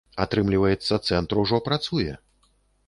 [0.23, 2.13] Атрымліваецца, цэнтр ужо працуе?